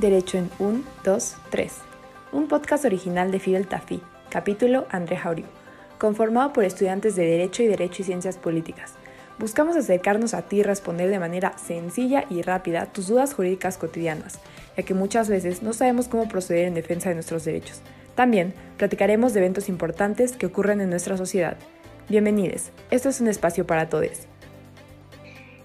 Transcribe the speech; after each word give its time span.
Derecho 0.00 0.38
en 0.38 0.48
1, 0.58 0.82
2, 1.04 1.36
3. 1.50 1.72
Un 2.32 2.48
podcast 2.48 2.86
original 2.86 3.30
de 3.30 3.38
Fidel 3.38 3.66
Tafi, 3.66 4.00
capítulo 4.30 4.86
André 4.88 5.18
Jauriu, 5.18 5.44
conformado 5.98 6.54
por 6.54 6.64
estudiantes 6.64 7.16
de 7.16 7.26
Derecho 7.26 7.62
y 7.62 7.66
Derecho 7.66 8.00
y 8.00 8.06
Ciencias 8.06 8.38
Políticas. 8.38 8.94
Buscamos 9.38 9.76
acercarnos 9.76 10.32
a 10.32 10.40
ti 10.40 10.60
y 10.60 10.62
responder 10.62 11.10
de 11.10 11.18
manera 11.18 11.52
sencilla 11.58 12.24
y 12.30 12.40
rápida 12.40 12.86
tus 12.86 13.08
dudas 13.08 13.34
jurídicas 13.34 13.76
cotidianas, 13.76 14.38
ya 14.74 14.84
que 14.84 14.94
muchas 14.94 15.28
veces 15.28 15.62
no 15.62 15.74
sabemos 15.74 16.08
cómo 16.08 16.28
proceder 16.28 16.64
en 16.64 16.72
defensa 16.72 17.10
de 17.10 17.16
nuestros 17.16 17.44
derechos. 17.44 17.82
También 18.14 18.54
platicaremos 18.78 19.34
de 19.34 19.40
eventos 19.40 19.68
importantes 19.68 20.32
que 20.32 20.46
ocurren 20.46 20.80
en 20.80 20.88
nuestra 20.88 21.18
sociedad. 21.18 21.58
Bienvenidos, 22.08 22.70
esto 22.90 23.10
es 23.10 23.20
un 23.20 23.28
espacio 23.28 23.66
para 23.66 23.90
todos. 23.90 24.26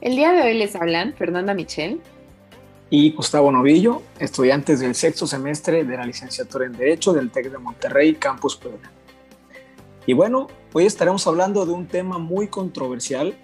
El 0.01 0.17
día 0.17 0.33
de 0.33 0.41
hoy 0.41 0.55
les 0.55 0.75
hablan 0.75 1.13
Fernanda 1.13 1.53
Michel, 1.53 2.01
y 2.89 3.11
Gustavo 3.11 3.51
Novillo, 3.51 4.01
estudiantes 4.19 4.79
del 4.79 4.95
sexto 4.95 5.25
semestre 5.25 5.83
de 5.83 5.97
la 5.97 6.05
licenciatura 6.05 6.65
en 6.65 6.73
Derecho 6.73 7.13
del 7.13 7.31
TEC 7.31 7.51
de 7.51 7.57
Monterrey, 7.57 8.15
Campus 8.15 8.55
Puebla. 8.55 8.91
Y 10.05 10.13
bueno, 10.13 10.47
hoy 10.73 10.85
estaremos 10.85 11.25
hablando 11.25 11.65
de 11.65 11.71
un 11.71 11.87
tema 11.87 12.19
muy 12.19 12.47
controversial 12.47 13.35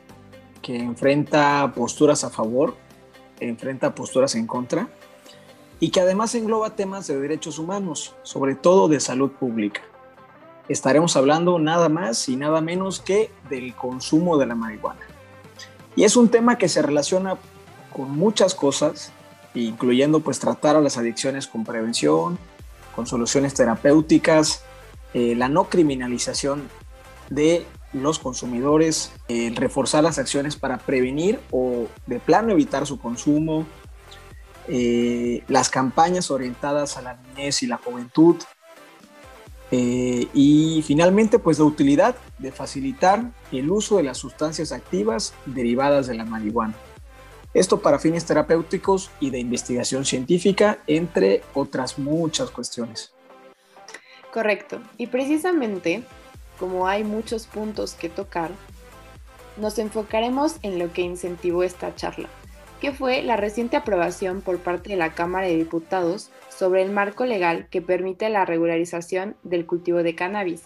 que 0.62 0.78
enfrenta 0.78 1.74
posturas 1.76 2.24
a 2.24 2.30
favor, 2.30 2.76
enfrenta 3.40 3.96
posturas 3.96 4.36
en 4.36 4.46
contra 4.46 4.90
y 5.80 5.90
que 5.90 6.02
además 6.02 6.36
engloba 6.36 6.76
temas 6.76 7.08
de 7.08 7.20
derechos 7.20 7.58
humanos, 7.58 8.16
sobre 8.22 8.54
todo 8.54 8.88
de 8.88 9.00
salud 9.00 9.32
pública. 9.32 9.82
Estaremos 10.70 11.18
hablando 11.18 11.58
nada 11.58 11.90
más 11.90 12.30
y 12.30 12.36
nada 12.36 12.62
menos 12.62 13.00
que 13.00 13.32
del 13.50 13.74
consumo 13.74 14.38
de 14.38 14.46
la 14.46 14.54
marihuana. 14.54 15.02
Y 15.96 16.04
es 16.04 16.16
un 16.16 16.30
tema 16.30 16.60
que 16.60 16.70
se 16.70 16.84
relaciona 16.84 17.38
con 17.92 18.12
muchas 18.12 18.54
cosas 18.54 19.12
incluyendo 19.54 20.22
pues 20.22 20.40
tratar 20.40 20.76
a 20.76 20.82
las 20.82 20.98
adicciones 20.98 21.48
con 21.48 21.64
prevención, 21.64 22.38
con 22.96 23.08
soluciones 23.08 23.54
terapéuticas, 23.54 24.64
eh, 25.14 25.36
la 25.36 25.50
no 25.50 25.66
criminalización 25.66 26.70
de 27.30 27.66
los 27.94 28.20
consumidores, 28.20 29.12
el 29.28 29.56
reforzar 29.56 30.04
las 30.04 30.18
acciones 30.18 30.56
para 30.56 30.78
prevenir 30.78 31.40
o 31.52 31.88
de 32.08 32.20
plano 32.20 32.52
evitar 32.52 32.86
su 32.88 33.00
consumo, 33.00 33.66
eh, 34.68 35.44
las 35.48 35.70
campañas 35.70 36.32
orientadas 36.32 36.98
a 36.98 37.02
la 37.02 37.16
niñez 37.16 37.64
y 37.64 37.68
la 37.68 37.78
juventud, 37.78 38.38
eh, 39.72 40.28
y 40.34 40.84
finalmente 40.86 41.40
pues 41.40 41.60
la 41.60 41.66
utilidad 41.66 42.16
de 42.40 42.52
facilitar 42.52 43.32
el 43.54 43.72
uso 43.72 43.98
de 43.98 44.04
las 44.04 44.18
sustancias 44.18 44.74
activas 44.74 45.34
derivadas 45.46 46.08
de 46.08 46.16
la 46.16 46.26
marihuana. 46.26 46.76
Esto 47.54 47.82
para 47.82 48.00
fines 48.00 48.26
terapéuticos 48.26 49.12
y 49.20 49.30
de 49.30 49.40
investigación 49.40 50.06
científica, 50.06 50.80
entre 50.88 51.44
otras 51.54 52.00
muchas 52.00 52.50
cuestiones. 52.50 53.14
Correcto. 54.32 54.82
Y 54.98 55.08
precisamente, 55.08 56.04
como 56.58 56.88
hay 56.88 57.04
muchos 57.04 57.48
puntos 57.48 57.94
que 57.94 58.08
tocar, 58.08 58.52
nos 59.58 59.78
enfocaremos 59.80 60.56
en 60.64 60.80
lo 60.80 60.94
que 60.94 61.02
incentivó 61.02 61.64
esta 61.64 61.94
charla, 61.96 62.30
que 62.80 62.94
fue 62.94 63.22
la 63.22 63.36
reciente 63.36 63.76
aprobación 63.76 64.42
por 64.42 64.60
parte 64.60 64.92
de 64.92 64.96
la 64.96 65.14
Cámara 65.14 65.48
de 65.48 65.58
Diputados 65.58 66.32
sobre 66.50 66.82
el 66.84 66.92
marco 66.92 67.26
legal 67.26 67.68
que 67.70 67.82
permite 67.82 68.30
la 68.30 68.46
regularización 68.46 69.36
del 69.44 69.66
cultivo 69.66 70.04
de 70.04 70.16
cannabis, 70.16 70.64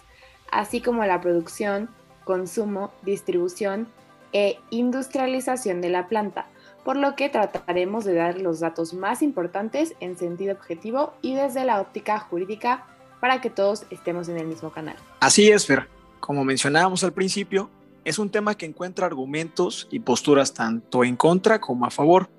así 0.52 0.80
como 0.80 1.04
la 1.04 1.20
producción, 1.20 1.90
consumo, 2.24 2.92
distribución 3.02 3.88
e 4.32 4.58
industrialización 4.70 5.80
de 5.80 5.90
la 5.90 6.06
planta, 6.06 6.46
por 6.86 6.96
lo 6.96 7.16
que 7.16 7.28
trataremos 7.28 8.04
de 8.04 8.14
dar 8.14 8.40
los 8.40 8.60
datos 8.60 8.94
más 8.94 9.20
importantes 9.20 9.94
en 9.98 10.16
sentido 10.16 10.54
objetivo 10.54 11.14
y 11.20 11.34
desde 11.34 11.64
la 11.64 11.80
óptica 11.80 12.20
jurídica 12.20 12.86
para 13.20 13.40
que 13.40 13.50
todos 13.50 13.86
estemos 13.90 14.28
en 14.28 14.36
el 14.36 14.46
mismo 14.46 14.70
canal. 14.70 14.94
Así 15.18 15.50
es, 15.50 15.66
Fer. 15.66 15.88
Como 16.20 16.44
mencionábamos 16.44 17.02
al 17.02 17.12
principio, 17.12 17.70
es 18.04 18.20
un 18.20 18.30
tema 18.30 18.54
que 18.54 18.66
encuentra 18.66 19.04
argumentos 19.04 19.88
y 19.90 19.98
posturas 19.98 20.54
tanto 20.54 21.02
en 21.02 21.16
contra 21.16 21.60
como 21.60 21.86
a 21.86 21.90
favor. 21.90 22.30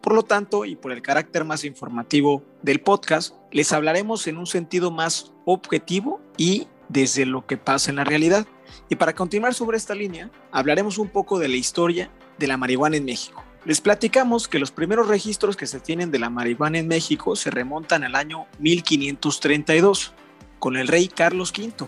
Por 0.00 0.14
lo 0.14 0.22
tanto, 0.22 0.64
y 0.64 0.74
por 0.74 0.90
el 0.90 1.02
carácter 1.02 1.44
más 1.44 1.62
informativo 1.62 2.42
del 2.62 2.80
podcast, 2.80 3.34
les 3.50 3.74
hablaremos 3.74 4.26
en 4.26 4.38
un 4.38 4.46
sentido 4.46 4.90
más 4.90 5.34
objetivo 5.44 6.18
y 6.38 6.66
desde 6.88 7.26
lo 7.26 7.44
que 7.44 7.58
pasa 7.58 7.90
en 7.90 7.96
la 7.96 8.04
realidad. 8.04 8.46
Y 8.88 8.96
para 8.96 9.14
continuar 9.14 9.52
sobre 9.52 9.76
esta 9.76 9.94
línea, 9.94 10.30
hablaremos 10.50 10.96
un 10.96 11.10
poco 11.10 11.38
de 11.38 11.48
la 11.48 11.56
historia 11.56 12.10
de 12.38 12.46
la 12.46 12.56
marihuana 12.56 12.96
en 12.96 13.04
México. 13.04 13.44
Les 13.64 13.80
platicamos 13.80 14.48
que 14.48 14.58
los 14.58 14.72
primeros 14.72 15.06
registros 15.06 15.56
que 15.56 15.68
se 15.68 15.78
tienen 15.78 16.10
de 16.10 16.18
la 16.18 16.30
marihuana 16.30 16.78
en 16.78 16.88
México 16.88 17.36
se 17.36 17.50
remontan 17.50 18.02
al 18.02 18.16
año 18.16 18.46
1532, 18.58 20.12
con 20.58 20.76
el 20.76 20.88
rey 20.88 21.06
Carlos 21.06 21.52
V, 21.56 21.86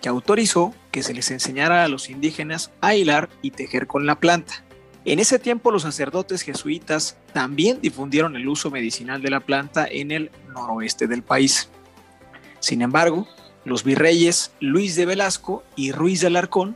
que 0.00 0.08
autorizó 0.08 0.74
que 0.90 1.02
se 1.02 1.12
les 1.12 1.30
enseñara 1.30 1.84
a 1.84 1.88
los 1.88 2.08
indígenas 2.08 2.70
a 2.80 2.94
hilar 2.94 3.28
y 3.42 3.50
tejer 3.50 3.86
con 3.86 4.06
la 4.06 4.20
planta. 4.20 4.64
En 5.04 5.18
ese 5.18 5.38
tiempo 5.38 5.70
los 5.70 5.82
sacerdotes 5.82 6.42
jesuitas 6.42 7.18
también 7.34 7.80
difundieron 7.82 8.34
el 8.36 8.48
uso 8.48 8.70
medicinal 8.70 9.20
de 9.20 9.30
la 9.30 9.40
planta 9.40 9.86
en 9.86 10.12
el 10.12 10.30
noroeste 10.54 11.08
del 11.08 11.22
país. 11.22 11.68
Sin 12.60 12.80
embargo, 12.80 13.26
los 13.64 13.84
virreyes 13.84 14.52
Luis 14.60 14.96
de 14.96 15.04
Velasco 15.04 15.62
y 15.76 15.92
Ruiz 15.92 16.20
de 16.20 16.28
Alarcón 16.28 16.74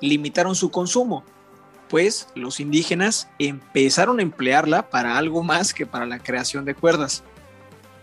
limitaron 0.00 0.56
su 0.56 0.70
consumo 0.70 1.24
pues 1.88 2.28
los 2.34 2.60
indígenas 2.60 3.28
empezaron 3.38 4.18
a 4.18 4.22
emplearla 4.22 4.90
para 4.90 5.16
algo 5.18 5.42
más 5.42 5.74
que 5.74 5.86
para 5.86 6.06
la 6.06 6.18
creación 6.18 6.64
de 6.64 6.74
cuerdas. 6.74 7.22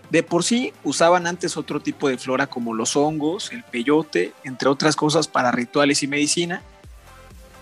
De 0.09 0.23
por 0.23 0.44
sí 0.44 0.73
usaban 0.83 1.27
antes 1.27 1.57
otro 1.57 1.79
tipo 1.79 2.07
de 2.07 2.17
flora 2.17 2.47
como 2.47 2.73
los 2.73 2.95
hongos, 2.95 3.51
el 3.51 3.63
peyote, 3.63 4.33
entre 4.44 4.69
otras 4.69 4.95
cosas 4.95 5.27
para 5.27 5.51
rituales 5.51 6.03
y 6.03 6.07
medicina, 6.07 6.61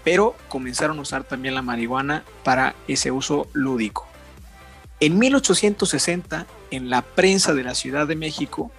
pero 0.03 0.35
comenzaron 0.49 0.99
a 0.99 1.01
usar 1.01 1.23
también 1.23 1.55
la 1.55 1.61
marihuana 1.61 2.23
para 2.43 2.75
ese 2.87 3.11
uso 3.11 3.47
lúdico. 3.53 4.07
En 4.99 5.17
1860, 5.17 6.45
en 6.71 6.89
la 6.89 7.01
prensa 7.01 7.53
de 7.53 7.63
la 7.63 7.73
Ciudad 7.73 8.07
de 8.07 8.15
México, 8.15 8.71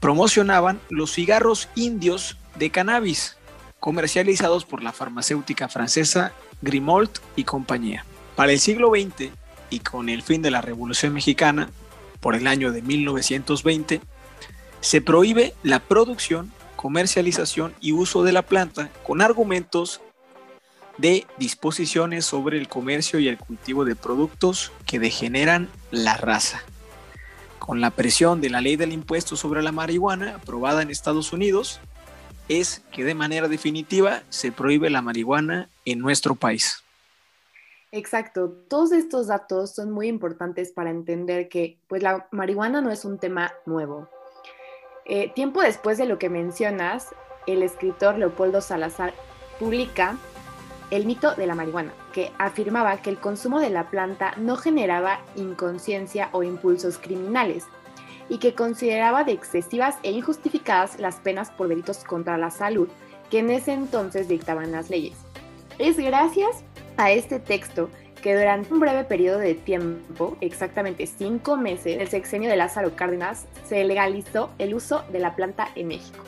promocionaban 0.00 0.80
los 0.90 1.12
cigarros 1.12 1.68
indios 1.74 2.36
de 2.56 2.70
cannabis, 2.70 3.36
comercializados 3.80 4.64
por 4.64 4.82
la 4.82 4.92
farmacéutica 4.92 5.68
francesa 5.68 6.32
Grimold 6.64 7.10
y 7.36 7.44
compañía. 7.44 8.04
Para 8.34 8.52
el 8.52 8.58
siglo 8.58 8.90
XX 8.90 9.30
y 9.70 9.80
con 9.80 10.08
el 10.08 10.22
fin 10.22 10.42
de 10.42 10.50
la 10.50 10.60
Revolución 10.60 11.12
Mexicana, 11.12 11.70
por 12.20 12.34
el 12.34 12.46
año 12.46 12.72
de 12.72 12.82
1920, 12.82 14.00
se 14.80 15.00
prohíbe 15.00 15.54
la 15.62 15.78
producción, 15.78 16.52
comercialización 16.76 17.74
y 17.80 17.92
uso 17.92 18.22
de 18.22 18.32
la 18.32 18.42
planta 18.42 18.90
con 19.02 19.20
argumentos 19.20 20.00
de 20.98 21.26
disposiciones 21.38 22.24
sobre 22.24 22.58
el 22.58 22.68
comercio 22.68 23.18
y 23.18 23.28
el 23.28 23.38
cultivo 23.38 23.84
de 23.84 23.96
productos 23.96 24.72
que 24.86 24.98
degeneran 24.98 25.68
la 25.90 26.16
raza. 26.16 26.62
Con 27.58 27.80
la 27.80 27.90
presión 27.90 28.40
de 28.40 28.50
la 28.50 28.60
ley 28.60 28.76
del 28.76 28.92
impuesto 28.92 29.36
sobre 29.36 29.62
la 29.62 29.72
marihuana 29.72 30.36
aprobada 30.36 30.82
en 30.82 30.90
Estados 30.90 31.32
Unidos, 31.32 31.80
es 32.48 32.82
que 32.92 33.04
de 33.04 33.14
manera 33.14 33.48
definitiva 33.48 34.22
se 34.28 34.52
prohíbe 34.52 34.90
la 34.90 35.02
marihuana 35.02 35.68
en 35.84 36.00
nuestro 36.00 36.34
país. 36.34 36.82
Exacto, 37.92 38.50
todos 38.68 38.90
estos 38.90 39.28
datos 39.28 39.72
son 39.72 39.92
muy 39.92 40.08
importantes 40.08 40.72
para 40.72 40.90
entender 40.90 41.48
que 41.48 41.78
pues 41.86 42.02
la 42.02 42.26
marihuana 42.32 42.80
no 42.80 42.90
es 42.90 43.04
un 43.04 43.18
tema 43.18 43.52
nuevo. 43.66 44.08
Eh, 45.04 45.30
tiempo 45.34 45.62
después 45.62 45.96
de 45.96 46.06
lo 46.06 46.18
que 46.18 46.28
mencionas, 46.28 47.14
el 47.46 47.62
escritor 47.62 48.18
Leopoldo 48.18 48.60
Salazar 48.60 49.14
publica 49.60 50.16
El 50.90 51.06
mito 51.06 51.34
de 51.34 51.46
la 51.46 51.54
marihuana, 51.54 51.92
que 52.12 52.32
afirmaba 52.38 53.00
que 53.00 53.10
el 53.10 53.18
consumo 53.18 53.60
de 53.60 53.70
la 53.70 53.90
planta 53.90 54.34
no 54.38 54.56
generaba 54.56 55.20
inconsciencia 55.36 56.30
o 56.32 56.42
impulsos 56.42 56.98
criminales, 56.98 57.64
y 58.28 58.38
que 58.38 58.54
consideraba 58.54 59.24
de 59.24 59.32
excesivas 59.32 59.96
e 60.02 60.10
injustificadas 60.12 60.98
las 60.98 61.16
penas 61.16 61.50
por 61.50 61.68
delitos 61.68 62.04
contra 62.04 62.38
la 62.38 62.50
salud 62.50 62.88
que 63.30 63.38
en 63.40 63.50
ese 63.50 63.72
entonces 63.72 64.28
dictaban 64.28 64.72
las 64.72 64.90
leyes. 64.90 65.16
Es 65.78 65.96
gracias 65.96 66.62
a 66.96 67.10
este 67.10 67.40
texto 67.40 67.90
que 68.22 68.34
durante 68.34 68.72
un 68.72 68.80
breve 68.80 69.04
periodo 69.04 69.38
de 69.38 69.54
tiempo, 69.54 70.36
exactamente 70.40 71.06
cinco 71.06 71.56
meses, 71.56 72.00
el 72.00 72.08
sexenio 72.08 72.48
de 72.48 72.56
Lázaro 72.56 72.96
Cárdenas, 72.96 73.46
se 73.66 73.84
legalizó 73.84 74.50
el 74.58 74.74
uso 74.74 75.04
de 75.12 75.18
la 75.18 75.36
planta 75.36 75.68
en 75.74 75.88
México. 75.88 76.24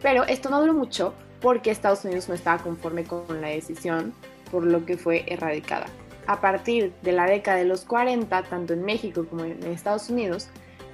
Pero 0.00 0.24
esto 0.24 0.48
no 0.48 0.60
duró 0.60 0.74
mucho 0.74 1.14
porque 1.40 1.70
Estados 1.70 2.04
Unidos 2.04 2.28
no 2.28 2.34
estaba 2.34 2.62
conforme 2.62 3.04
con 3.04 3.40
la 3.40 3.48
decisión, 3.48 4.12
por 4.50 4.64
lo 4.64 4.84
que 4.84 4.96
fue 4.96 5.24
erradicada. 5.26 5.86
A 6.26 6.40
partir 6.40 6.92
de 7.02 7.12
la 7.12 7.26
década 7.26 7.58
de 7.58 7.64
los 7.64 7.84
40, 7.84 8.42
tanto 8.44 8.74
en 8.74 8.84
México 8.84 9.26
como 9.28 9.44
en 9.44 9.62
Estados 9.64 10.10
Unidos, 10.10 10.48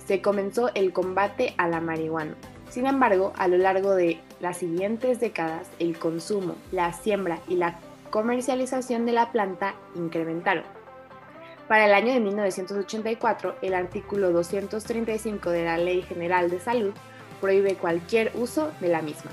se 0.06 0.20
comenzó 0.20 0.70
el 0.74 0.92
combate 0.92 1.54
a 1.56 1.68
la 1.68 1.80
marihuana. 1.80 2.34
Sin 2.70 2.86
embargo, 2.86 3.32
a 3.36 3.48
lo 3.48 3.56
largo 3.56 3.94
de 3.94 4.20
las 4.40 4.58
siguientes 4.58 5.20
décadas, 5.20 5.68
el 5.78 5.98
consumo, 5.98 6.56
la 6.72 6.92
siembra 6.92 7.40
y 7.48 7.56
la 7.56 7.78
comercialización 8.10 9.06
de 9.06 9.12
la 9.12 9.32
planta 9.32 9.74
incrementaron. 9.94 10.64
Para 11.68 11.86
el 11.86 11.94
año 11.94 12.12
de 12.12 12.20
1984, 12.20 13.56
el 13.62 13.74
artículo 13.74 14.32
235 14.32 15.50
de 15.50 15.64
la 15.64 15.78
Ley 15.78 16.02
General 16.02 16.50
de 16.50 16.60
Salud 16.60 16.92
prohíbe 17.40 17.76
cualquier 17.76 18.32
uso 18.34 18.70
de 18.80 18.88
la 18.88 19.02
misma. 19.02 19.30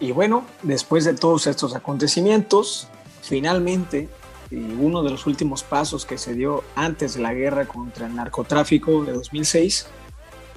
Y 0.00 0.12
bueno, 0.12 0.44
después 0.62 1.04
de 1.04 1.14
todos 1.14 1.46
estos 1.46 1.74
acontecimientos, 1.74 2.88
finalmente, 3.22 4.08
uno 4.50 5.02
de 5.02 5.10
los 5.10 5.26
últimos 5.26 5.62
pasos 5.62 6.06
que 6.06 6.18
se 6.18 6.34
dio 6.34 6.62
antes 6.74 7.14
de 7.14 7.22
la 7.22 7.34
guerra 7.34 7.66
contra 7.66 8.06
el 8.06 8.14
narcotráfico 8.14 9.04
de 9.04 9.12
2006 9.12 9.86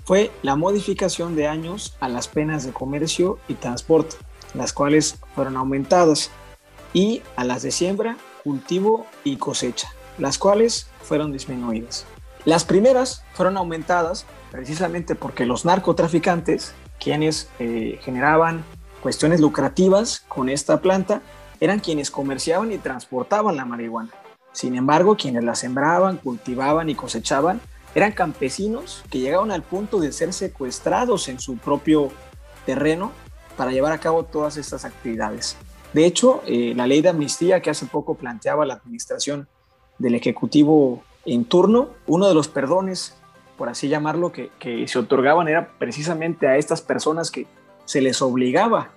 fue 0.04 0.31
la 0.42 0.56
modificación 0.56 1.36
de 1.36 1.48
años 1.48 1.95
a 2.00 2.07
las 2.07 2.28
penas 2.28 2.66
de 2.66 2.72
comercio 2.72 3.39
y 3.48 3.56
transporte, 3.56 4.16
las 4.54 4.72
cuales 4.72 5.19
fueron 5.36 5.57
aumentadas, 5.57 6.31
y 6.94 7.22
a 7.36 7.44
las 7.44 7.62
de 7.62 7.72
siembra, 7.72 8.18
cultivo 8.44 9.06
y 9.25 9.36
cosecha, 9.36 9.89
las 10.18 10.38
cuales 10.38 10.88
fueron 11.01 11.34
disminuidas. 11.34 12.06
Las 12.45 12.63
primeras 12.63 13.24
fueron 13.34 13.57
aumentadas 13.57 14.25
precisamente 14.51 15.16
porque 15.16 15.45
los 15.45 15.66
narcotraficantes, 15.66 16.74
quienes 17.00 17.50
eh, 17.60 18.00
generaban 18.01 18.63
cuestiones 19.01 19.42
lucrativas 19.42 20.24
con 20.30 20.48
esta 20.48 20.81
planta, 20.81 21.22
eran 21.59 21.80
quienes 21.80 22.12
comerciaban 22.12 22.71
y 22.71 22.77
transportaban 22.77 23.56
la 23.56 23.65
marihuana. 23.65 24.09
Sin 24.51 24.75
embargo, 24.75 25.15
quienes 25.15 25.44
la 25.44 25.56
sembraban, 25.56 26.18
cultivaban 26.18 26.89
y 26.89 26.95
cosechaban 26.95 27.62
eran 27.95 28.12
campesinos 28.12 29.04
que 29.09 29.19
llegaban 29.19 29.51
al 29.51 29.63
punto 29.63 30.00
de 30.00 30.12
ser 30.12 30.33
secuestrados 30.33 31.30
en 31.30 31.39
su 31.39 31.57
propio 31.57 32.09
terreno 32.65 33.12
para 33.56 33.71
llevar 33.71 33.92
a 33.92 34.00
cabo 34.00 34.24
todas 34.24 34.57
estas 34.57 34.86
actividades. 34.86 35.57
De 35.94 36.06
hecho, 36.06 36.42
eh, 36.45 36.74
la 36.75 36.86
ley 36.86 37.01
de 37.01 37.09
amnistía 37.09 37.62
que 37.62 37.69
hace 37.69 37.86
poco 37.86 38.15
planteaba 38.15 38.65
la 38.65 38.75
administración 38.75 39.48
del 39.98 40.15
Ejecutivo 40.15 41.03
en 41.25 41.45
turno, 41.45 41.89
uno 42.06 42.27
de 42.27 42.33
los 42.33 42.48
perdones, 42.48 43.15
por 43.57 43.69
así 43.69 43.88
llamarlo, 43.88 44.31
que, 44.31 44.51
que 44.60 44.88
se 44.88 45.00
otorgaban 45.00 45.48
era 45.48 45.69
precisamente 45.80 46.48
a 46.48 46.57
estas 46.57 46.81
personas 46.81 47.31
que 47.31 47.48
se 47.86 48.01
les 48.01 48.21
obligaba 48.21 48.92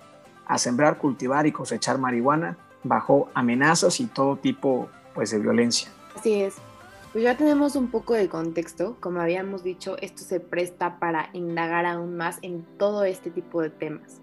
a 0.51 0.57
sembrar, 0.57 0.97
cultivar 0.97 1.47
y 1.47 1.53
cosechar 1.53 1.97
marihuana 1.97 2.57
bajo 2.83 3.29
amenazas 3.33 4.01
y 4.01 4.07
todo 4.07 4.35
tipo 4.35 4.89
pues, 5.15 5.31
de 5.31 5.39
violencia. 5.39 5.89
Así 6.13 6.41
es. 6.41 6.55
Pues 7.13 7.23
ya 7.23 7.37
tenemos 7.37 7.77
un 7.77 7.89
poco 7.89 8.15
de 8.15 8.27
contexto. 8.27 8.97
Como 8.99 9.21
habíamos 9.21 9.63
dicho, 9.63 9.95
esto 10.01 10.23
se 10.23 10.41
presta 10.41 10.99
para 10.99 11.29
indagar 11.31 11.85
aún 11.85 12.17
más 12.17 12.37
en 12.41 12.65
todo 12.77 13.05
este 13.05 13.31
tipo 13.31 13.61
de 13.61 13.69
temas. 13.69 14.19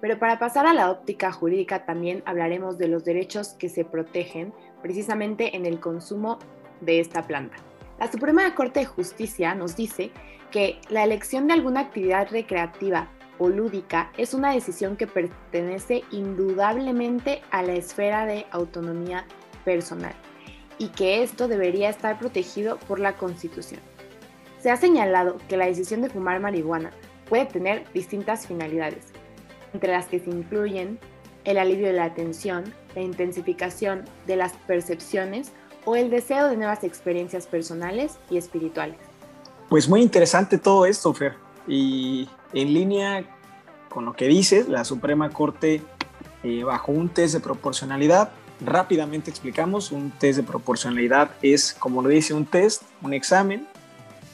Pero 0.00 0.20
para 0.20 0.38
pasar 0.38 0.64
a 0.64 0.74
la 0.74 0.92
óptica 0.92 1.32
jurídica 1.32 1.84
también 1.84 2.22
hablaremos 2.24 2.78
de 2.78 2.86
los 2.86 3.04
derechos 3.04 3.48
que 3.58 3.68
se 3.68 3.84
protegen 3.84 4.54
precisamente 4.80 5.56
en 5.56 5.66
el 5.66 5.80
consumo 5.80 6.38
de 6.80 7.00
esta 7.00 7.26
planta. 7.26 7.56
La 7.98 8.10
Suprema 8.10 8.54
Corte 8.54 8.78
de 8.78 8.86
Justicia 8.86 9.56
nos 9.56 9.74
dice 9.74 10.12
que 10.52 10.80
la 10.88 11.02
elección 11.02 11.48
de 11.48 11.54
alguna 11.54 11.80
actividad 11.80 12.28
recreativa 12.30 13.10
o 13.38 13.48
lúdica 13.48 14.10
es 14.16 14.34
una 14.34 14.52
decisión 14.52 14.96
que 14.96 15.06
pertenece 15.06 16.04
indudablemente 16.10 17.42
a 17.50 17.62
la 17.62 17.74
esfera 17.74 18.26
de 18.26 18.46
autonomía 18.50 19.24
personal 19.64 20.14
y 20.78 20.88
que 20.88 21.22
esto 21.22 21.48
debería 21.48 21.88
estar 21.90 22.18
protegido 22.18 22.78
por 22.78 23.00
la 23.00 23.16
Constitución. 23.16 23.80
Se 24.60 24.70
ha 24.70 24.76
señalado 24.76 25.36
que 25.48 25.56
la 25.56 25.66
decisión 25.66 26.02
de 26.02 26.10
fumar 26.10 26.40
marihuana 26.40 26.90
puede 27.28 27.46
tener 27.46 27.84
distintas 27.92 28.46
finalidades, 28.46 29.06
entre 29.72 29.92
las 29.92 30.06
que 30.06 30.18
se 30.20 30.30
incluyen 30.30 30.98
el 31.44 31.58
alivio 31.58 31.86
de 31.86 31.92
la 31.92 32.04
atención, 32.04 32.64
la 32.94 33.02
intensificación 33.02 34.04
de 34.26 34.36
las 34.36 34.52
percepciones 34.66 35.52
o 35.84 35.96
el 35.96 36.10
deseo 36.10 36.48
de 36.48 36.56
nuevas 36.56 36.84
experiencias 36.84 37.46
personales 37.46 38.18
y 38.30 38.36
espirituales. 38.36 38.98
Pues 39.68 39.88
muy 39.88 40.02
interesante 40.02 40.58
todo 40.58 40.86
esto, 40.86 41.12
Fer. 41.14 41.47
Y 41.68 42.28
en 42.52 42.72
línea 42.72 43.24
con 43.88 44.04
lo 44.04 44.14
que 44.14 44.26
dices, 44.26 44.68
la 44.68 44.84
Suprema 44.84 45.30
Corte, 45.30 45.82
eh, 46.42 46.64
bajo 46.64 46.92
un 46.92 47.08
test 47.08 47.34
de 47.34 47.40
proporcionalidad, 47.40 48.30
rápidamente 48.60 49.30
explicamos, 49.30 49.92
un 49.92 50.10
test 50.10 50.38
de 50.38 50.42
proporcionalidad 50.42 51.30
es, 51.42 51.74
como 51.78 52.02
lo 52.02 52.08
dice, 52.08 52.34
un 52.34 52.46
test, 52.46 52.82
un 53.02 53.12
examen, 53.12 53.68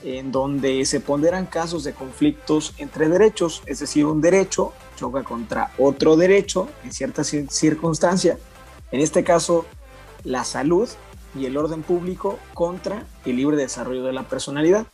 en 0.02 0.32
donde 0.32 0.84
se 0.84 1.00
ponderan 1.00 1.46
casos 1.46 1.82
de 1.82 1.94
conflictos 1.94 2.75
entre 2.78 3.08
derechos, 3.08 3.62
es 3.66 3.80
decir, 3.80 4.04
un 4.04 4.20
derecho 4.20 4.72
choca 4.96 5.22
contra 5.25 5.72
otro 5.78 6.16
derecho 6.16 6.69
en 6.84 6.92
cierta 6.92 7.25
circunstancia, 7.25 8.38
en 8.92 9.00
este 9.00 9.25
caso 9.25 9.64
la 10.22 10.44
salud 10.44 10.88
y 11.37 11.46
el 11.46 11.56
orden 11.56 11.82
público 11.82 12.38
contra 12.52 13.06
el 13.25 13.37
libre 13.37 13.56
desarrollo 13.56 14.04
de 14.04 14.12
la 14.12 14.25
personalidad. 14.25 14.87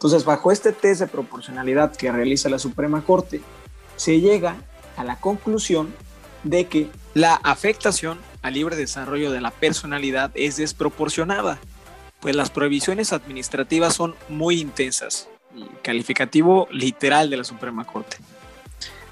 Entonces, 0.00 0.24
bajo 0.24 0.50
este 0.50 0.72
test 0.72 1.02
de 1.02 1.06
proporcionalidad 1.06 1.94
que 1.94 2.10
realiza 2.10 2.48
la 2.48 2.58
Suprema 2.58 3.02
Corte, 3.02 3.42
se 3.96 4.18
llega 4.18 4.56
a 4.96 5.04
la 5.04 5.20
conclusión 5.20 5.94
de 6.42 6.68
que 6.68 6.90
la 7.12 7.34
afectación 7.34 8.18
al 8.40 8.54
libre 8.54 8.76
desarrollo 8.76 9.30
de 9.30 9.42
la 9.42 9.50
personalidad 9.50 10.30
es 10.34 10.56
desproporcionada, 10.56 11.58
pues 12.20 12.34
las 12.34 12.48
prohibiciones 12.48 13.12
administrativas 13.12 13.92
son 13.94 14.14
muy 14.30 14.58
intensas, 14.58 15.28
calificativo 15.82 16.66
literal 16.70 17.28
de 17.28 17.36
la 17.36 17.44
Suprema 17.44 17.84
Corte, 17.84 18.16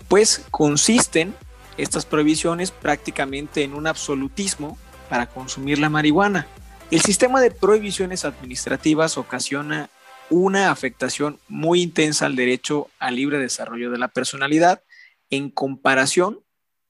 pues 0.08 0.46
consisten 0.50 1.34
estas 1.76 2.06
prohibiciones 2.06 2.70
prácticamente 2.70 3.62
en 3.62 3.74
un 3.74 3.88
absolutismo 3.88 4.78
para 5.10 5.26
consumir 5.26 5.80
la 5.80 5.90
marihuana. 5.90 6.46
El 6.90 7.02
sistema 7.02 7.42
de 7.42 7.50
prohibiciones 7.50 8.24
administrativas 8.24 9.18
ocasiona 9.18 9.90
una 10.30 10.70
afectación 10.70 11.38
muy 11.48 11.82
intensa 11.82 12.26
al 12.26 12.36
derecho 12.36 12.88
al 12.98 13.16
libre 13.16 13.38
desarrollo 13.38 13.90
de 13.90 13.98
la 13.98 14.08
personalidad 14.08 14.82
en 15.30 15.50
comparación 15.50 16.40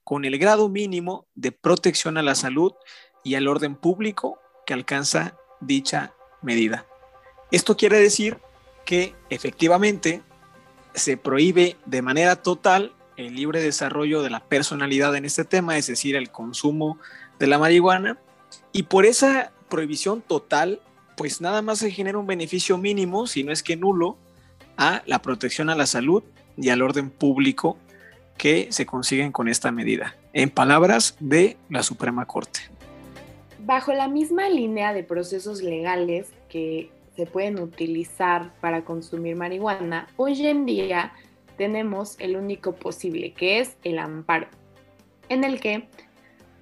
con 0.03 0.25
el 0.25 0.37
grado 0.37 0.69
mínimo 0.69 1.27
de 1.35 1.51
protección 1.51 2.17
a 2.17 2.23
la 2.23 2.35
salud 2.35 2.73
y 3.23 3.35
al 3.35 3.47
orden 3.47 3.75
público 3.75 4.39
que 4.65 4.73
alcanza 4.73 5.37
dicha 5.61 6.13
medida. 6.41 6.85
Esto 7.51 7.77
quiere 7.77 7.99
decir 7.99 8.37
que 8.85 9.15
efectivamente 9.29 10.21
se 10.95 11.17
prohíbe 11.17 11.77
de 11.85 12.01
manera 12.01 12.37
total 12.37 12.93
el 13.17 13.35
libre 13.35 13.61
desarrollo 13.61 14.21
de 14.21 14.29
la 14.29 14.39
personalidad 14.39 15.15
en 15.15 15.25
este 15.25 15.45
tema, 15.45 15.77
es 15.77 15.87
decir, 15.87 16.15
el 16.15 16.31
consumo 16.31 16.97
de 17.37 17.47
la 17.47 17.59
marihuana, 17.59 18.17
y 18.71 18.83
por 18.83 19.05
esa 19.05 19.51
prohibición 19.69 20.21
total 20.21 20.81
pues 21.19 21.41
nada 21.41 21.61
más 21.61 21.79
se 21.79 21.91
genera 21.91 22.17
un 22.17 22.25
beneficio 22.27 22.77
mínimo, 22.77 23.27
si 23.27 23.43
no 23.43 23.51
es 23.51 23.61
que 23.61 23.75
nulo, 23.75 24.15
a 24.77 25.03
la 25.05 25.21
protección 25.21 25.69
a 25.69 25.75
la 25.75 25.85
salud 25.85 26.23
y 26.55 26.69
al 26.69 26.81
orden 26.81 27.09
público 27.09 27.77
que 28.37 28.71
se 28.71 28.85
consiguen 28.85 29.33
con 29.33 29.49
esta 29.49 29.69
medida, 29.69 30.15
en 30.31 30.49
palabras 30.49 31.17
de 31.19 31.57
la 31.69 31.83
Suprema 31.83 32.25
Corte. 32.25 32.61
Bajo 33.65 33.91
la 33.91 34.07
misma 34.07 34.47
línea 34.47 34.93
de 34.93 35.03
procesos 35.03 35.61
legales 35.61 36.29
que 36.47 36.89
se 37.17 37.25
pueden 37.25 37.59
utilizar 37.59 38.53
para 38.61 38.85
consumir 38.85 39.35
marihuana, 39.35 40.07
hoy 40.15 40.47
en 40.47 40.65
día 40.65 41.11
tenemos 41.57 42.15
el 42.19 42.37
único 42.37 42.75
posible, 42.75 43.33
que 43.33 43.59
es 43.59 43.75
el 43.83 43.99
amparo, 43.99 44.47
en 45.27 45.43
el 45.43 45.59
que 45.59 45.89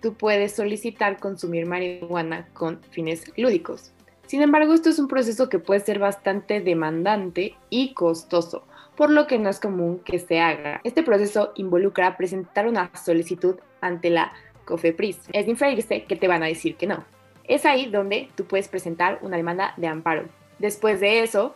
tú 0.02 0.16
puedes 0.16 0.56
solicitar 0.56 1.20
consumir 1.20 1.68
marihuana 1.68 2.48
con 2.56 2.82
fines 2.90 3.32
lúdicos. 3.38 3.94
Sin 4.28 4.42
embargo, 4.42 4.74
esto 4.74 4.90
es 4.90 5.00
un 5.00 5.08
proceso 5.08 5.48
que 5.48 5.58
puede 5.58 5.80
ser 5.80 6.00
bastante 6.00 6.60
demandante 6.60 7.56
y 7.70 7.94
costoso, 7.94 8.68
por 8.98 9.10
lo 9.10 9.26
que 9.26 9.40
no 9.40 9.50
es 9.50 9.60
común 9.62 10.00
que 10.00 10.20
se 10.20 10.42
haga. 10.42 10.82
Este 10.84 11.02
proceso 11.02 11.54
involucra 11.56 12.18
presentar 12.18 12.68
una 12.68 12.92
solicitud 12.94 13.56
ante 13.80 14.10
la 14.10 14.34
COFEPRIS. 14.66 15.30
Es 15.32 15.46
de 15.46 15.52
inferirse 15.52 16.04
que 16.04 16.18
te 16.18 16.28
van 16.28 16.44
a 16.44 16.48
decir 16.48 16.76
que 16.76 16.88
no. 16.88 17.06
Es 17.46 17.66
ahí 17.66 17.86
donde 17.86 18.30
tú 18.36 18.44
puedes 18.46 18.68
presentar 18.68 19.20
una 19.22 19.38
demanda 19.38 19.74
de 19.78 19.88
amparo. 19.88 20.26
Después 20.60 21.00
de 21.00 21.22
eso, 21.22 21.56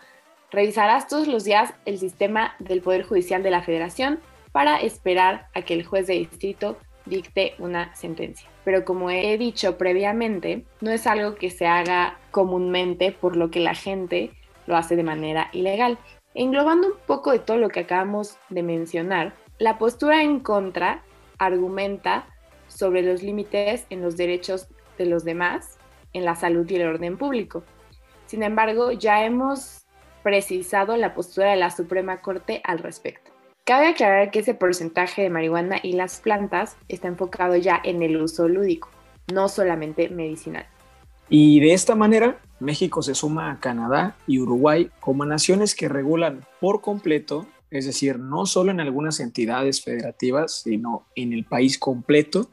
revisarás 0.49 1.09
todos 1.09 1.27
los 1.27 1.43
días 1.43 1.73
el 1.83 1.99
sistema 1.99 2.55
del 2.59 2.81
Poder 2.81 3.03
Judicial 3.03 3.43
de 3.43 3.51
la 3.51 3.63
Federación 3.63 4.21
para 4.53 4.77
esperar 4.77 5.49
a 5.53 5.63
que 5.63 5.73
el 5.73 5.85
juez 5.85 6.07
de 6.07 6.13
distrito 6.13 6.77
dicte 7.05 7.55
una 7.59 7.95
sentencia. 7.95 8.47
Pero 8.63 8.85
como 8.85 9.09
he 9.09 9.37
dicho 9.37 9.77
previamente, 9.77 10.65
no 10.81 10.91
es 10.91 11.07
algo 11.07 11.35
que 11.35 11.49
se 11.49 11.67
haga 11.67 12.19
comúnmente, 12.31 13.11
por 13.11 13.35
lo 13.35 13.49
que 13.51 13.59
la 13.59 13.73
gente 13.73 14.31
lo 14.67 14.77
hace 14.77 14.95
de 14.95 15.03
manera 15.03 15.49
ilegal. 15.53 15.97
Englobando 16.33 16.87
un 16.87 16.93
poco 17.05 17.31
de 17.31 17.39
todo 17.39 17.57
lo 17.57 17.69
que 17.69 17.81
acabamos 17.81 18.37
de 18.49 18.63
mencionar, 18.63 19.33
la 19.59 19.77
postura 19.77 20.23
en 20.23 20.39
contra 20.39 21.03
argumenta 21.37 22.27
sobre 22.67 23.01
los 23.01 23.21
límites 23.21 23.85
en 23.89 24.01
los 24.01 24.15
derechos 24.15 24.67
de 24.97 25.05
los 25.05 25.23
demás, 25.23 25.77
en 26.13 26.25
la 26.25 26.35
salud 26.35 26.69
y 26.69 26.75
el 26.75 26.87
orden 26.87 27.17
público. 27.17 27.63
Sin 28.25 28.43
embargo, 28.43 28.91
ya 28.91 29.25
hemos 29.25 29.85
precisado 30.23 30.95
la 30.97 31.13
postura 31.13 31.51
de 31.51 31.57
la 31.57 31.71
Suprema 31.71 32.21
Corte 32.21 32.61
al 32.63 32.79
respecto. 32.79 33.30
Cabe 33.63 33.87
aclarar 33.87 34.31
que 34.31 34.39
ese 34.39 34.55
porcentaje 34.55 35.21
de 35.21 35.29
marihuana 35.29 35.77
y 35.83 35.93
las 35.93 36.19
plantas 36.19 36.77
está 36.87 37.07
enfocado 37.07 37.55
ya 37.55 37.79
en 37.83 38.01
el 38.01 38.19
uso 38.19 38.47
lúdico, 38.47 38.89
no 39.31 39.47
solamente 39.49 40.09
medicinal. 40.09 40.65
Y 41.29 41.59
de 41.59 41.73
esta 41.73 41.95
manera, 41.95 42.39
México 42.59 43.03
se 43.03 43.13
suma 43.13 43.51
a 43.51 43.59
Canadá 43.59 44.17
y 44.25 44.39
Uruguay 44.39 44.89
como 44.99 45.25
naciones 45.25 45.75
que 45.75 45.87
regulan 45.87 46.43
por 46.59 46.81
completo, 46.81 47.45
es 47.69 47.85
decir, 47.85 48.17
no 48.17 48.47
solo 48.47 48.71
en 48.71 48.79
algunas 48.79 49.19
entidades 49.19 49.83
federativas, 49.83 50.63
sino 50.63 51.05
en 51.15 51.31
el 51.31 51.45
país 51.45 51.77
completo, 51.77 52.49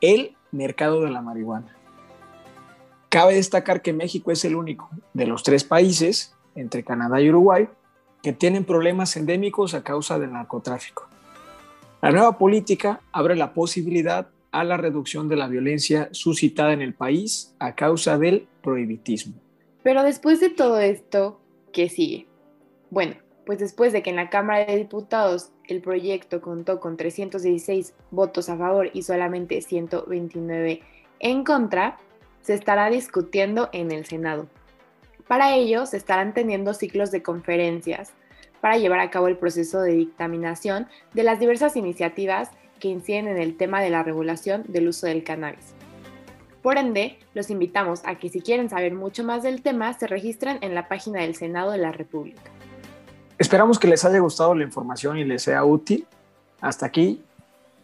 el 0.00 0.36
mercado 0.50 1.02
de 1.02 1.10
la 1.10 1.22
marihuana. 1.22 1.76
Cabe 3.10 3.36
destacar 3.36 3.80
que 3.80 3.92
México 3.92 4.32
es 4.32 4.44
el 4.44 4.56
único 4.56 4.90
de 5.14 5.26
los 5.26 5.44
tres 5.44 5.62
países, 5.62 6.34
entre 6.56 6.82
Canadá 6.82 7.20
y 7.20 7.30
Uruguay, 7.30 7.68
que 8.26 8.32
tienen 8.32 8.64
problemas 8.64 9.16
endémicos 9.16 9.72
a 9.74 9.84
causa 9.84 10.18
del 10.18 10.32
narcotráfico. 10.32 11.06
La 12.02 12.10
nueva 12.10 12.38
política 12.38 13.00
abre 13.12 13.36
la 13.36 13.54
posibilidad 13.54 14.30
a 14.50 14.64
la 14.64 14.76
reducción 14.76 15.28
de 15.28 15.36
la 15.36 15.46
violencia 15.46 16.08
suscitada 16.10 16.72
en 16.72 16.82
el 16.82 16.92
país 16.92 17.54
a 17.60 17.76
causa 17.76 18.18
del 18.18 18.48
prohibitismo. 18.64 19.34
Pero 19.84 20.02
después 20.02 20.40
de 20.40 20.50
todo 20.50 20.80
esto, 20.80 21.38
¿qué 21.72 21.88
sigue? 21.88 22.26
Bueno, 22.90 23.14
pues 23.44 23.60
después 23.60 23.92
de 23.92 24.02
que 24.02 24.10
en 24.10 24.16
la 24.16 24.28
Cámara 24.28 24.66
de 24.66 24.76
Diputados 24.76 25.52
el 25.68 25.80
proyecto 25.80 26.40
contó 26.40 26.80
con 26.80 26.96
316 26.96 27.94
votos 28.10 28.48
a 28.48 28.56
favor 28.56 28.90
y 28.92 29.02
solamente 29.02 29.62
129 29.62 30.82
en 31.20 31.44
contra, 31.44 31.98
se 32.42 32.54
estará 32.54 32.90
discutiendo 32.90 33.68
en 33.72 33.92
el 33.92 34.04
Senado. 34.04 34.48
Para 35.28 35.54
ello, 35.54 35.86
se 35.86 35.96
estarán 35.96 36.34
teniendo 36.34 36.72
ciclos 36.72 37.10
de 37.10 37.22
conferencias 37.22 38.12
para 38.60 38.78
llevar 38.78 39.00
a 39.00 39.10
cabo 39.10 39.28
el 39.28 39.36
proceso 39.36 39.80
de 39.80 39.92
dictaminación 39.92 40.86
de 41.14 41.24
las 41.24 41.40
diversas 41.40 41.76
iniciativas 41.76 42.50
que 42.78 42.88
inciden 42.88 43.28
en 43.28 43.38
el 43.38 43.56
tema 43.56 43.80
de 43.80 43.90
la 43.90 44.02
regulación 44.02 44.64
del 44.68 44.88
uso 44.88 45.06
del 45.06 45.24
cannabis. 45.24 45.74
Por 46.62 46.78
ende, 46.78 47.18
los 47.34 47.50
invitamos 47.50 48.02
a 48.04 48.16
que 48.16 48.28
si 48.28 48.40
quieren 48.40 48.68
saber 48.68 48.94
mucho 48.94 49.24
más 49.24 49.42
del 49.42 49.62
tema, 49.62 49.92
se 49.94 50.06
registren 50.06 50.58
en 50.62 50.74
la 50.74 50.88
página 50.88 51.20
del 51.20 51.34
Senado 51.34 51.70
de 51.70 51.78
la 51.78 51.92
República. 51.92 52.42
Esperamos 53.38 53.78
que 53.78 53.88
les 53.88 54.04
haya 54.04 54.18
gustado 54.18 54.54
la 54.54 54.64
información 54.64 55.18
y 55.18 55.24
les 55.24 55.42
sea 55.42 55.64
útil. 55.64 56.06
Hasta 56.60 56.86
aquí 56.86 57.22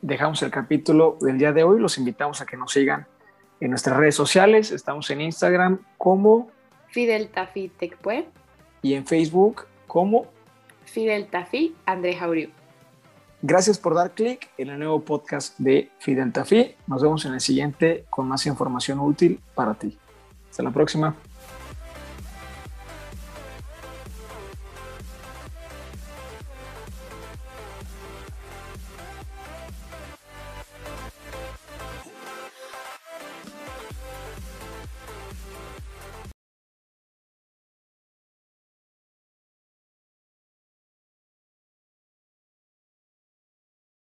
dejamos 0.00 0.42
el 0.42 0.50
capítulo 0.50 1.16
del 1.20 1.38
día 1.38 1.52
de 1.52 1.62
hoy. 1.62 1.80
Los 1.80 1.98
invitamos 1.98 2.40
a 2.40 2.46
que 2.46 2.56
nos 2.56 2.72
sigan 2.72 3.06
en 3.60 3.70
nuestras 3.70 3.96
redes 3.96 4.14
sociales. 4.14 4.72
Estamos 4.72 5.10
en 5.10 5.20
Instagram 5.20 5.78
como 5.98 6.50
Fidel 6.92 7.28
Tafi 7.28 7.68
Tecpue 7.68 8.26
y 8.82 8.94
en 8.94 9.06
Facebook 9.06 9.66
como 9.86 10.26
Fidel 10.84 11.26
Tafi 11.26 11.74
André 11.86 12.14
Jauriu. 12.14 12.50
Gracias 13.40 13.78
por 13.78 13.94
dar 13.94 14.12
clic 14.12 14.50
en 14.58 14.68
el 14.68 14.78
nuevo 14.78 15.00
podcast 15.00 15.58
de 15.58 15.90
Fidel 15.98 16.32
Tafi. 16.32 16.76
Nos 16.86 17.02
vemos 17.02 17.24
en 17.24 17.32
el 17.32 17.40
siguiente 17.40 18.04
con 18.10 18.28
más 18.28 18.46
información 18.46 19.00
útil 19.00 19.40
para 19.54 19.74
ti. 19.74 19.98
Hasta 20.50 20.62
la 20.62 20.70
próxima. 20.70 21.16